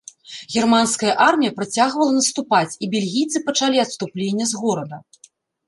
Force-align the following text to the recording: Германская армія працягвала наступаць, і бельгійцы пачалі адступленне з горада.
Германская 0.53 1.13
армія 1.25 1.51
працягвала 1.59 2.11
наступаць, 2.17 2.71
і 2.83 2.91
бельгійцы 2.95 3.45
пачалі 3.53 3.77
адступленне 3.87 4.51
з 4.55 4.67
горада. 4.67 5.03